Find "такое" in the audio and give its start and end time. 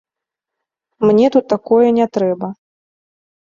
1.53-1.87